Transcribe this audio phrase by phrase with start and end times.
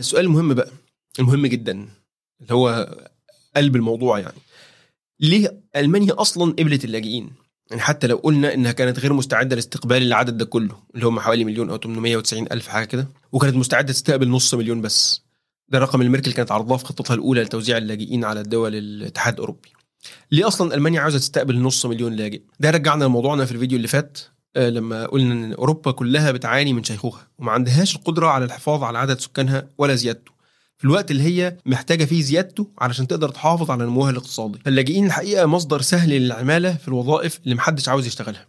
[0.00, 0.70] السؤال المهم بقى
[1.18, 1.88] المهم جدا
[2.40, 2.96] اللي هو
[3.56, 4.38] قلب الموضوع يعني.
[5.20, 7.30] ليه ألمانيا أصلا قبلت اللاجئين؟
[7.70, 11.44] يعني حتى لو قلنا إنها كانت غير مستعدة لاستقبال العدد ده كله اللي هم حوالي
[11.44, 15.22] مليون أو 890 ألف حاجة كده وكانت مستعدة تستقبل نص مليون بس.
[15.68, 19.68] ده الرقم اللي ميركل كانت عرضاه في خطتها الأولى لتوزيع اللاجئين على الدول الاتحاد الأوروبي.
[20.30, 24.18] ليه أصلا ألمانيا عاوزة تستقبل نص مليون لاجئ؟ ده رجعنا لموضوعنا في الفيديو اللي فات.
[24.56, 29.20] لما قلنا إن أوروبا كلها بتعاني من شيخوخة وما عندهاش القدرة على الحفاظ على عدد
[29.20, 30.32] سكانها ولا زيادته.
[30.78, 34.58] في الوقت اللي هي محتاجة فيه زيادته علشان تقدر تحافظ على نموها الاقتصادي.
[34.64, 38.46] فاللاجئين الحقيقة مصدر سهل للعمالة في الوظائف اللي محدش عاوز يشتغلها.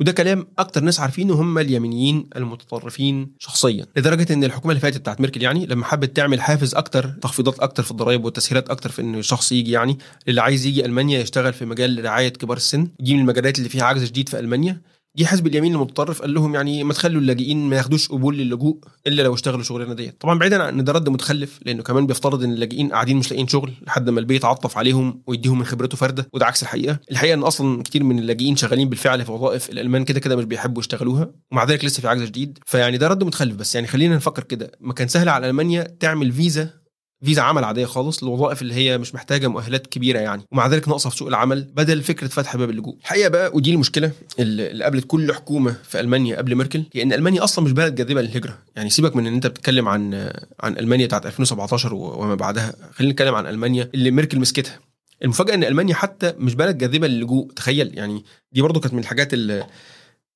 [0.00, 3.86] وده كلام أكتر ناس عارفينه هم اليمينيين المتطرفين شخصيا.
[3.96, 7.82] لدرجة إن الحكومة اللي فاتت بتاعت ميركل يعني لما حبت تعمل حافز أكتر تخفيضات أكتر
[7.82, 9.98] في الضرائب والتسهيلات أكتر في إن الشخص يجي يعني
[10.28, 13.84] اللي عايز يجي ألمانيا يشتغل في مجال رعاية كبار السن دي من المجالات اللي فيها
[13.84, 14.80] عجز شديد في ألمانيا.
[15.16, 19.22] جه حزب اليمين المتطرف قال لهم يعني ما تخلوا اللاجئين ما ياخدوش قبول للجوء إلا
[19.22, 20.20] لو اشتغلوا شغلانة ديت.
[20.20, 23.48] طبعا بعيدا عن إن ده رد متخلف لأنه كمان بيفترض إن اللاجئين قاعدين مش لاقيين
[23.48, 26.98] شغل لحد ما البيت يتعطف عليهم ويديهم من خبرته فردة وده عكس الحقيقة.
[27.10, 30.80] الحقيقة إن أصلا كتير من اللاجئين شغالين بالفعل في وظائف الألمان كده كده مش بيحبوا
[30.82, 34.42] يشتغلوها ومع ذلك لسه في عجز شديد فيعني ده رد متخلف بس يعني خلينا نفكر
[34.44, 34.72] كده.
[34.80, 36.81] ما كان سهل على ألمانيا تعمل فيزا
[37.24, 40.42] فيزا عمل عادية خالص للوظائف اللي هي مش محتاجة مؤهلات كبيرة يعني.
[40.52, 42.96] ومع ذلك ناقصه في سوق العمل بدل فكرة فتح باب اللجوء.
[43.00, 47.44] الحقيقة بقى ودي المشكلة اللي قابلت كل حكومة في ألمانيا قبل ميركل هي إن ألمانيا
[47.44, 48.58] أصلا مش بلد جاذبة للهجرة.
[48.76, 52.74] يعني سيبك من إن أنت بتتكلم عن عن ألمانيا بتاعت 2017 وما بعدها.
[52.94, 54.78] خلينا نتكلم عن ألمانيا اللي ميركل مسكتها.
[55.22, 59.34] المفاجأة إن ألمانيا حتى مش بلد جاذبة للجوء تخيل يعني دي برضو كانت من الحاجات
[59.34, 59.66] اللي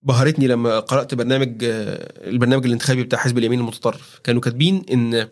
[0.03, 4.21] بهرتني لما قرأت برنامج البرنامج الانتخابي بتاع حزب اليمين المتطرف.
[4.25, 5.29] كانوا كاتبين إن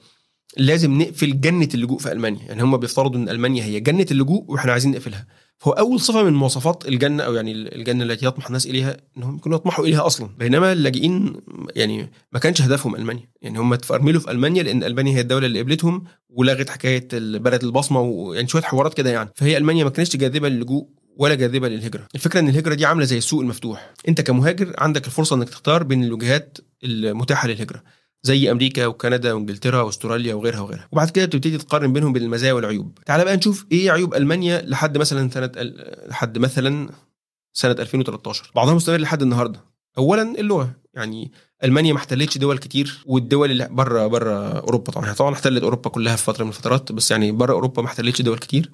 [0.57, 2.43] لازم نقفل جنة اللجوء في ألمانيا.
[2.47, 5.27] يعني هم بيفترضوا إن ألمانيا هي جنة اللجوء وإحنا عايزين نقفلها.
[5.59, 9.59] فهو أول صفة من مواصفات الجنة أو يعني الجنة التي يطمح الناس إليها إنهم يكونوا
[9.59, 10.29] يطمحوا إليها أصلا.
[10.39, 11.33] بينما اللاجئين
[11.77, 13.29] يعني ما كانش هدفهم ألمانيا.
[13.43, 18.01] يعني هم اتفرملوا في ألمانيا لأن ألمانيا هي الدولة اللي قبلتهم ولغت حكاية بلد البصمة
[18.01, 19.31] ويعني شوية حوارات كده يعني.
[19.37, 22.07] فهي ألمانيا ما كانتش جاذبة للجوء ولا جاذبة للهجرة.
[22.15, 23.93] الفكرة إن الهجرة دي عاملة زي السوق المفتوح.
[24.09, 27.83] أنت كمهاجر عندك الفرصة إنك تختار بين الوجهات المتاحة للهجرة.
[28.25, 30.89] زي أمريكا وكندا وإنجلترا وأستراليا وغيرها وغيرها.
[30.93, 32.99] وبعد كده بتبتدي تقارن بينهم بين المزايا والعيوب.
[33.07, 35.51] تعال بقى نشوف إيه عيوب ألمانيا لحد مثلا سنة
[36.09, 36.89] لحد مثلا
[37.53, 39.61] سنة 2013 بعضها مستمر لحد النهارده.
[39.99, 40.75] اولا اللغة.
[40.95, 41.33] يعني
[41.65, 45.11] ألمانيا ما احتلتش دول كتير والدول اللي بره بره أوروبا طبعا.
[45.11, 48.23] هي طبعا احتلت أوروبا كلها في فترة من الفترات بس يعني بره أوروبا ما احتلتش
[48.23, 48.71] دول كتير.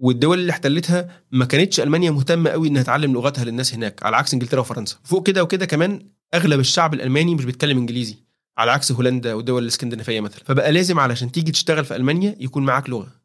[0.00, 4.34] والدول اللي احتلتها ما كانتش ألمانيا مهتمة قوي إنها تعلم لغتها للناس هناك على عكس
[4.34, 4.96] إنجلترا وفرنسا.
[5.04, 8.16] فوق كده وكده كمان أغلب الشعب الألماني مش بيتكلم إنجليزي.
[8.58, 10.44] على عكس هولندا والدول الإسكندنافية مثلا.
[10.44, 13.22] فبقى لازم علشان تيجي تشتغل في ألمانيا يكون معاك لغة.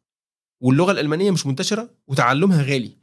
[0.60, 2.97] واللغة الألمانية مش منتشرة وتعلمها غالي.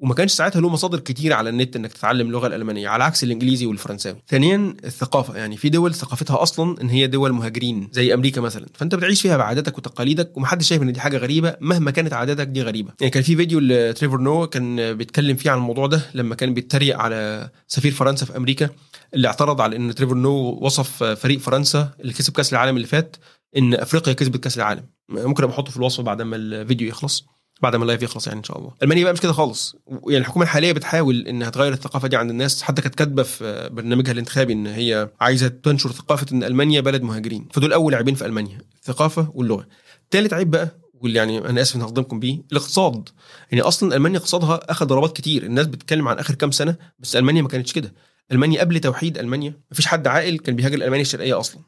[0.00, 3.66] وما كانش ساعتها له مصادر كتير على النت إنك تتعلم اللغة الألمانية على عكس الإنجليزي
[3.66, 4.18] والفرنساوي.
[4.28, 8.66] ثانيا الثقافة يعني في دول ثقافتها أصلا إن هي دول مهاجرين زي أمريكا مثلا.
[8.74, 12.62] فأنت بتعيش فيها بعاداتك وتقاليدك ومحدش شايف إن دي حاجة غريبة مهما كانت عاداتك دي
[12.62, 12.92] غريبة.
[13.00, 16.98] يعني كان في فيديو لتريفور نوا كان بيتكلم فيه عن الموضوع ده لما كان بيتريق
[16.98, 18.70] على سفير فرنسا في أمريكا
[19.14, 23.16] اللي اعترض على إن تريفور نوا وصف فريق فرنسا اللي كسب كأس العالم اللي فات
[23.56, 24.82] إن أفريقيا كسبت كأس العالم.
[25.08, 27.26] ممكن أبقى أحطه في الوصف بعد ما الفيديو يخلص.
[27.62, 28.70] بعد ما اللايف يخلص يعني إن شاء الله.
[28.82, 29.76] ألمانيا بقى مش كده خالص.
[29.88, 32.62] يعني الحكومة الحالية بتحاول إنها تغير الثقافة دي عند الناس.
[32.62, 37.48] حتى كانت كاتبة في برنامجها الانتخابي إن هي عايزة تنشر ثقافة إن ألمانيا بلد مهاجرين.
[37.52, 39.66] فدول أول عيبين في ألمانيا الثقافة واللغة.
[40.10, 43.08] ثالث عيب بقى واللي يعني أنا آسف إن هخدمكم بيه الاقتصاد.
[43.50, 45.42] يعني أصلا ألمانيا اقتصادها أخذ ضربات كتير.
[45.42, 47.94] الناس بتتكلم عن آخر كام سنة بس ألمانيا ما كانتش كده.
[48.32, 51.62] ألمانيا قبل توحيد ألمانيا ما فيش حد عاقل كان بيهاجر المانيا الشرقية أصلا.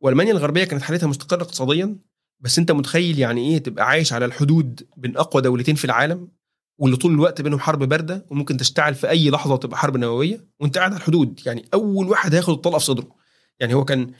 [0.00, 1.96] وألمانيا الغربية كانت حالتها مستقرة اقتصاديا.
[2.42, 6.28] بس انت متخيل يعني إيه تبقى عايش على الحدود بين اقوى دولتين في العالم
[6.78, 10.78] واللي طول الوقت بينهم حرب باردة وممكن تشتعل في أي لحظة وتبقى حرب نووية وانت
[10.78, 11.40] قاعد على الحدود.
[11.46, 13.14] يعني أول واحد هياخد الطلقة في صدره.
[13.60, 14.12] يعني هو كان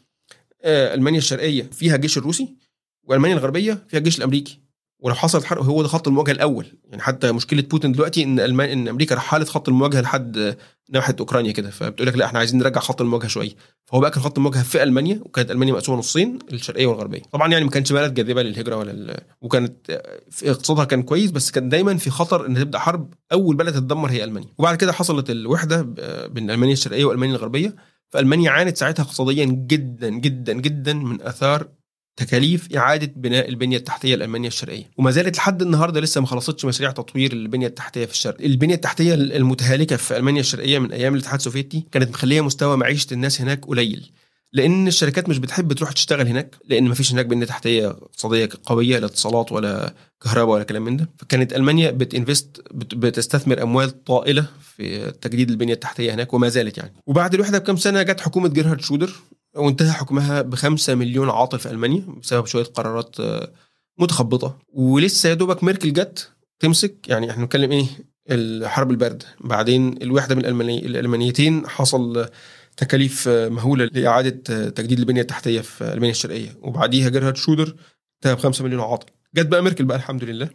[0.62, 2.56] آه ألمانيا الشرقية فيها الجيش الروسي
[3.04, 4.61] وألمانيا الغربية فيها الجيش الأمريكي.
[5.02, 6.66] ولو حصلت حرب هو ده خط المواجهة الأول.
[6.90, 10.56] يعني حتى مشكلة بوتين دلوقتي إن المان إن أمريكا رحلت خط المواجهة لحد
[10.90, 11.70] ناحية أوكرانيا كده.
[11.70, 13.50] فبتقول لك لا إحنا عايزين نرجع خط المواجهة شوية.
[13.86, 17.22] فهو بقى كان خط المواجهة في ألمانيا وكانت ألمانيا مقسومة نصين الشرقية والغربية.
[17.32, 19.16] طبعا يعني ما كانش بلد جاذبة للهجرة ولا ال...
[19.40, 23.74] وكانت في اقتصادها كان كويس بس كان دايما في خطر إن تبدأ حرب أول بلد
[23.74, 24.48] تتدمر هي ألمانيا.
[24.58, 25.82] وبعد كده حصلت الوحدة
[26.26, 27.74] بين ألمانيا الشرقية وألمانيا الغربية.
[28.10, 31.68] فألمانيا عانت ساعتها اقتصاديا جدا جدا جدا من آثار
[32.16, 34.90] تكاليف إعادة بناء البنية التحتية الالمانيه الشرقية.
[34.98, 38.40] وما زالت لحد النهارده لسه ما خلصتش مشاريع تطوير البنية التحتية في الشرق.
[38.40, 43.40] البنية التحتية المتهالكة في ألمانيا الشرقية من أيام الاتحاد السوفيتي كانت مخلية مستوى معيشة الناس
[43.40, 44.10] هناك قليل.
[44.52, 48.98] لأن الشركات مش بتحب تروح تشتغل هناك لأن ما فيش هناك بنية تحتية اقتصادية قوية
[48.98, 51.10] لا اتصالات ولا كهرباء ولا كلام من ده.
[51.18, 56.92] فكانت ألمانيا بتنفست بتستثمر أموال طائلة في تجديد البنية التحتية هناك وما زالت يعني.
[57.06, 59.12] وبعد الوحدة بكم سنة جت حكومة جيرهارد شودر
[59.56, 63.52] وانتهى حكمها بخمسة مليون عاطل في ألمانيا بسبب شوية قرارات آه،
[63.98, 64.58] متخبطة.
[64.72, 67.86] ولسه يا دوبك ميركل جت تمسك يعني إحنا بنتكلم إيه؟
[68.30, 69.26] الحرب الباردة.
[69.40, 72.28] بعدين الوحدة من الألماني الألمانيتين حصل
[72.76, 76.56] تكاليف مهولة لإعادة تجديد البنية التحتية في ألمانيا الشرقية.
[76.62, 77.74] وبعديها جيرهارد شرودر
[78.16, 79.06] انتهى ب 5 مليون عاطل.
[79.34, 80.48] جت بقى ميركل بقى الحمد لله.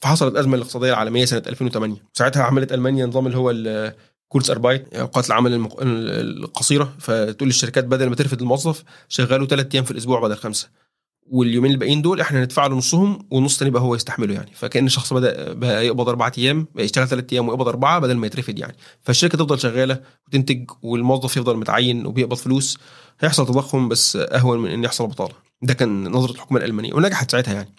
[0.00, 3.50] فحصلت الازمه الاقتصادية العالمية سنة 2008 ساعتها عملت ألمانيا نظام اللي هو
[4.32, 5.76] Kurzarbeit اوقات العمل المق...
[5.82, 6.94] القصيرة.
[6.98, 10.68] فتقول للشركات بدل ما ترفد الموظف شغله ثلاث أيام في الأسبوع بدل خمسة.
[11.26, 14.50] واليومين الباقيين دول إحنا ندفع له نصهم والنص الثاني بقى هو يستحمله يعني.
[14.54, 18.58] فكأن الشخص بدأ بقى يقبض أربع أيام يشتغل ثلاث أيام ويقبض أربعة بدل ما يترفد
[18.58, 18.76] يعني.
[19.02, 22.78] فالشركة تفضل شغالة وتنتج والموظف يفضل متعين وبيقبض فلوس.
[23.20, 25.34] هيحصل تضخم بس أهون من إن يحصل بطالة.
[25.62, 27.74] ده كان نظرة الحكومة الألمانية ونجحت ساعتها يعني.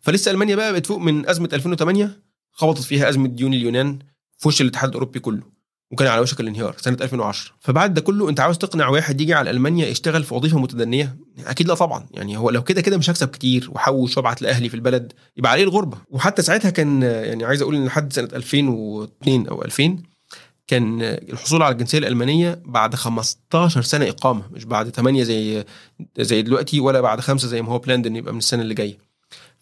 [0.00, 2.20] فلسه ألمانيا بقى بتفوق من أزمة 2008
[2.52, 3.98] خبطت فيها أزمة ديون اليونان
[4.38, 5.42] في وش الاتحاد الأوروبي كله.
[5.92, 9.50] وكان على وشك الانهيار سنة 2010 فبعد ده كله أنت عاوز تقنع واحد يجي على
[9.50, 11.16] ألمانيا يشتغل في وظيفة متدنية؟
[11.46, 12.06] أكيد لا طبعا.
[12.10, 15.64] يعني هو لو كده كده مش هكسب كتير وحوش وأبعت لأهلي في البلد يبقى عليه
[15.64, 15.98] الغربة.
[16.10, 19.98] وحتى ساعتها كان يعني عايز أقول إن لحد سنة 2002 أو 2000
[20.66, 25.64] كان الحصول على الجنسية الألمانية بعد 15 سنة إقامة مش بعد 8 زي
[26.18, 28.98] زي دلوقتي ولا بعد خمسة زي ما هو بلاند إن يبقى من السنة اللي جاية.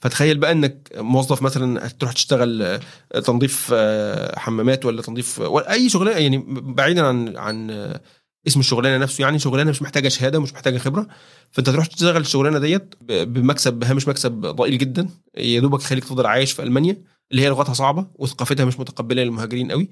[0.00, 5.88] فتخيل بقى إنك موظف مثلا تروح تشتغل آه، تنظيف آه، حمامات ولا تنظيف ولا أي
[5.88, 8.00] شغلانة يعني بعيدا عن عن آه،
[8.46, 11.06] اسم الشغلانة نفسه يعني شغلانة مش محتاجة شهادة ومش محتاجة خبرة.
[11.50, 15.08] فأنت تروح تشتغل الشغلانة ديت بمكسب بهامش مكسب ضئيل جدا.
[15.36, 19.70] يا دوبك يخليك تفضل عايش في ألمانيا اللي هي لغتها صعبة وثقافتها مش متقبلة للمهاجرين
[19.70, 19.90] قوي.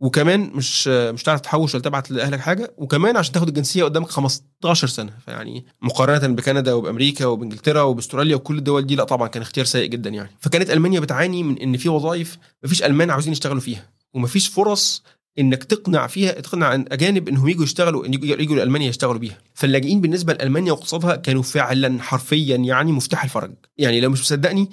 [0.00, 4.86] وكمان مش مش هتعرف تحوش ولا تبعت لأهلك حاجة وكمان عشان تاخد الجنسية قدامك 15
[4.86, 5.12] سنة.
[5.26, 10.10] فيعني مقارنة بكندا وبأمريكا وبإنجلترا وبأستراليا وكل الدول دي لا طبعا كان اختيار سيء جدا
[10.10, 10.30] يعني.
[10.40, 15.02] فكانت ألمانيا بتعاني من إن في وظائف مفيش ألمان عاوزين يشتغلوا فيها ومفيش فرص
[15.38, 19.38] إنك تقنع فيها تقنع أجانب إنهم يجوا يشتغلوا يجوا لألمانيا يشتغلوا بيها.
[19.54, 23.54] فاللاجئين بالنسبة لألمانيا واقتصادها كانوا فعلا حرفيا يعني مفتاح الفرج.
[23.78, 24.70] يعني لو مش مصدقني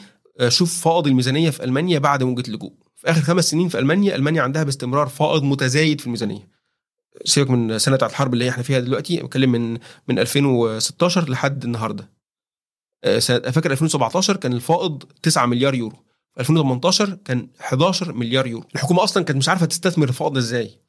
[0.47, 2.71] شوف فائض الميزانيه في ألمانيا بعد موجة اللجوء
[3.03, 6.47] في آخر خمس سنين في ألمانيا ألمانيا عندها باستمرار فائض متزايد في الميزانية.
[7.25, 9.77] سيبك من سنة بتاعت الحرب اللي إحنا فيها دلوقتي بتكلم من
[10.07, 12.09] من 2016 لحد النهارده.
[13.03, 15.97] آه، فاكر 2017 كان الفائض 9 مليار يورو.
[16.39, 18.67] 2018 كان 11 مليار يورو.
[18.75, 20.83] الحكومة أصلا كانت مش عارفة تستثمر الفائض إزاي.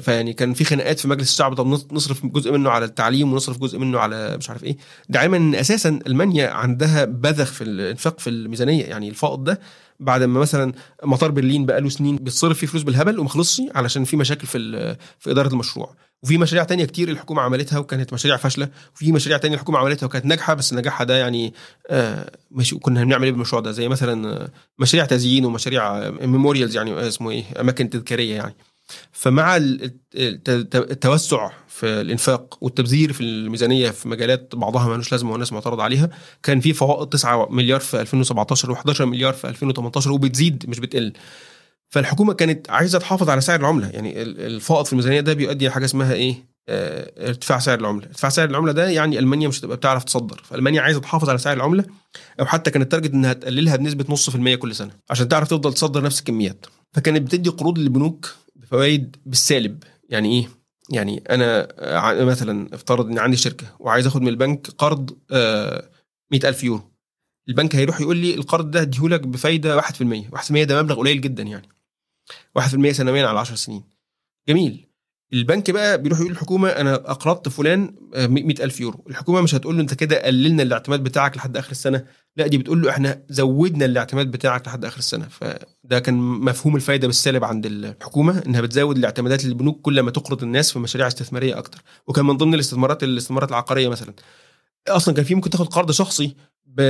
[0.00, 3.78] فيعني كان في خناقات في مجلس الشعب طب نصرف جزء منه على التعليم ونصرف جزء
[3.78, 4.76] منه على مش عارف إيه.
[5.08, 8.84] ده علما ان أساسا ألمانيا عندها بذخ في الإنفاق في الميزانية.
[8.84, 9.60] يعني الفائض ده
[10.00, 10.72] بعد ما مثلا
[11.04, 14.96] مطار برلين بقى له سنين بيتصرف فيه فلوس بالهبل وما خلصش علشان في مشاكل في
[15.18, 15.94] في إدارة المشروع.
[16.22, 20.26] وفي مشاريع تانية كتير الحكومة عملتها وكانت مشاريع فاشلة وفي مشاريع تانية الحكومة عملتها وكانت
[20.26, 21.54] ناجحة بس نجاحها ده يعني
[21.90, 24.48] آه ماشي كنا بنعمل إيه بالمشروع ده؟ زي مثلا
[24.78, 28.54] مشاريع تزيين ومشاريع ميموريالز يعني اسمه إيه؟ أماكن تذكارية يعني.
[29.12, 29.56] فمع
[30.74, 31.50] التوسع
[31.80, 36.10] في الإنفاق والتبذير في الميزانية في مجالات بعضها مالوش لازمة والناس معترض عليها.
[36.42, 41.12] كان في فوائد 9 مليار في 2017 و11 مليار في 2018 وبتزيد مش بتقل.
[41.88, 43.88] فالحكومة كانت عايزة تحافظ على سعر العملة.
[43.88, 48.06] يعني الفائض في الميزانية ده بيؤدي لحاجة اسمها إيه؟ آه ارتفاع سعر العملة.
[48.06, 50.40] ارتفاع سعر العملة ده يعني ألمانيا مش هتبقى بتعرف تصدر.
[50.44, 51.84] فألمانيا عايزة تحافظ على سعر العملة
[52.40, 55.74] أو حتى كانت تارجت إنها تقللها بنسبة نص في المية كل سنة عشان تعرف تفضل
[55.74, 56.66] تصدر نفس الكميات.
[56.92, 59.82] فكانت بتدي قروض للبنوك بفوائد بالسالب.
[60.08, 60.59] يعني إيه؟
[60.92, 61.68] يعني أنا
[62.24, 65.90] مثلا افترض إن عندي شركة وعايز آخد من البنك قرض آه،
[66.32, 66.90] مئة ألف يورو.
[67.48, 71.68] البنك هيروح يقول لي القرض ده هديهولك بفايدة 1% 1% ده مبلغ قليل جدا يعني.
[72.58, 73.84] 1% سنويا على 10 سنين.
[74.48, 74.86] جميل.
[75.32, 79.04] البنك بقى بيروح يقول للحكومة أنا أقرضت فلان 100000 آه، يورو.
[79.10, 82.04] الحكومة مش هتقول له أنت كده قللنا الاعتماد بتاعك لحد آخر السنة.
[82.36, 85.28] لا دي بتقول له إحنا زودنا الاعتماد بتاعك لحد آخر السنة.
[85.28, 90.72] فده كان مفهوم الفايدة بالسالب عند الحكومة إنها بتزود الاعتمادات للبنوك كل ما تقرض الناس
[90.72, 91.82] في مشاريع استثمارية أكتر.
[92.06, 94.14] وكان من ضمن الاستثمارات الاستثمارات العقارية مثلا.
[94.88, 96.36] أصلا كان في ممكن تاخد قرض شخصي
[96.76, 96.80] ب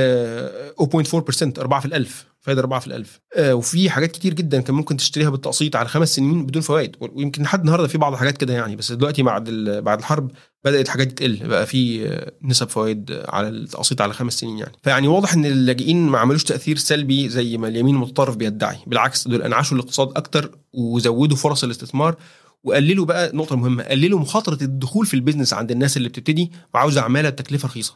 [0.81, 3.19] 0.4% 4 في الألف فايدة 4 في الألف.
[3.35, 6.95] آه وفي حاجات كتير جدا كان ممكن تشتريها بالتقسيط على خمس سنين بدون فوائد.
[6.99, 9.49] ويمكن لحد النهارده في بعض الحاجات كده يعني بس دلوقتي بعد
[9.83, 10.31] بعد الحرب
[10.65, 12.09] بدأت الحاجات دي تقل بقى في
[12.41, 14.71] نسب فوائد على التقسيط على خمس سنين يعني.
[14.83, 18.77] فيعني واضح إن اللاجئين ما عملوش تأثير سلبي زي ما اليمين المتطرف بيدعي.
[18.87, 22.15] بالعكس دول أنعشوا الاقتصاد أكتر وزودوا فرص الاستثمار
[22.63, 27.01] وقللوا بقى نقطة مهمة قللوا مخاطرة الدخول في ال business عند الناس اللي بتبتدي وعاوزة
[27.01, 27.93] عمالة بتكلفة رخيصة.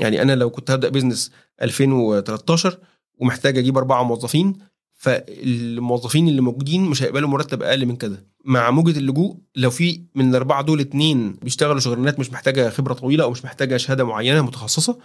[0.00, 1.30] يعني أنا لو كنت هبدأ business
[1.62, 2.78] 2013
[3.18, 4.52] ومحتاج أجيب أربعة موظفين
[4.94, 8.26] فالموظفين اللي موجودين مش هيقبلوا مرتب أقل من كده.
[8.44, 13.24] مع موجة اللجوء لو في من الأربعة دول اتنين بيشتغلوا شغلانات مش محتاجة خبرة طويلة
[13.24, 14.98] أو مش محتاجة شهادة معينة متخصصة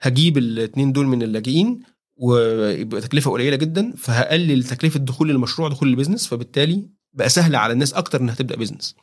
[0.00, 1.80] هجيب الاتنين دول من اللاجئين
[2.16, 7.72] ويبقى تكلفة قليلة جدا فهقلل تكلفة دخول المشروع دخول ال business فبالتالي بقى سهل على
[7.72, 8.96] الناس أكتر إنها تبدأ business